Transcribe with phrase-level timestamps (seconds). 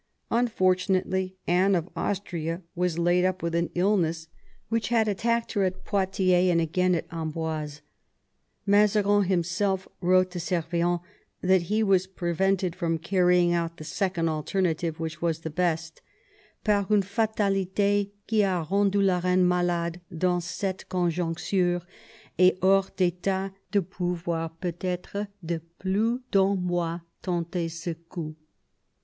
[0.31, 4.29] Unfortunately, Anne of Austria was laid up with an illness
[4.67, 7.81] which had attacked her at Poitiers and again at Amboise.
[8.65, 11.01] Mazarin himself wrote to Servien
[11.41, 16.01] that he was prevented from carrying out the second alternative, which was the best,"
[16.63, 21.83] par tine fatality qui a rendu la reine malade dans cette con joncture,
[22.39, 28.35] et hors d'etat de pouvoir peut ^tre de plus d'un mois tenter ce coup."